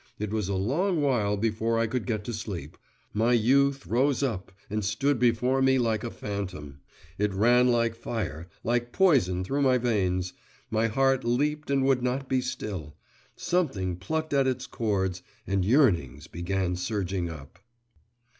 It 0.19 0.31
was 0.33 0.49
a 0.49 0.55
long 0.55 0.99
while 1.03 1.37
before 1.37 1.77
I 1.77 1.85
could 1.85 2.07
get 2.07 2.23
to 2.23 2.33
sleep: 2.33 2.75
my 3.13 3.33
youth 3.33 3.85
rose 3.85 4.23
up 4.23 4.51
and 4.67 4.83
stood 4.83 5.19
before 5.19 5.61
me 5.61 5.77
like 5.77 6.03
a 6.03 6.09
phantom; 6.09 6.79
it 7.19 7.31
ran 7.35 7.67
like 7.69 7.93
fire, 7.93 8.47
like 8.63 8.91
poison 8.93 9.43
through 9.43 9.61
my 9.61 9.77
veins, 9.77 10.33
my 10.71 10.87
heart 10.87 11.23
leaped 11.23 11.69
and 11.69 11.85
would 11.85 12.01
not 12.01 12.27
be 12.27 12.41
still, 12.41 12.95
something 13.35 13.95
plucked 13.95 14.33
at 14.33 14.47
its 14.47 14.65
chords, 14.65 15.21
and 15.45 15.63
yearnings 15.63 16.25
began 16.25 16.75
surging 16.75 17.29
up. 17.29 17.59